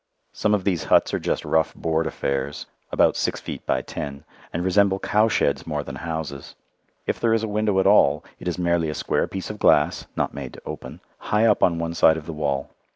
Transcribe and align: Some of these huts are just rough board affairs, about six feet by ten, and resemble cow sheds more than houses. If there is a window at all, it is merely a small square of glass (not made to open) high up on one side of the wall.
Some 0.33 0.55
of 0.55 0.63
these 0.63 0.85
huts 0.85 1.13
are 1.13 1.19
just 1.19 1.45
rough 1.45 1.75
board 1.75 2.07
affairs, 2.07 2.65
about 2.91 3.15
six 3.15 3.39
feet 3.39 3.63
by 3.67 3.83
ten, 3.83 4.23
and 4.51 4.65
resemble 4.65 4.97
cow 4.97 5.27
sheds 5.27 5.67
more 5.67 5.83
than 5.83 5.97
houses. 5.97 6.55
If 7.05 7.19
there 7.19 7.35
is 7.35 7.43
a 7.43 7.47
window 7.47 7.79
at 7.79 7.85
all, 7.85 8.25
it 8.39 8.47
is 8.47 8.57
merely 8.57 8.89
a 8.89 8.95
small 8.95 9.27
square 9.27 9.53
of 9.53 9.59
glass 9.59 10.07
(not 10.15 10.33
made 10.33 10.53
to 10.53 10.61
open) 10.65 11.01
high 11.29 11.45
up 11.45 11.61
on 11.61 11.77
one 11.77 11.93
side 11.93 12.17
of 12.17 12.25
the 12.25 12.33
wall. 12.33 12.71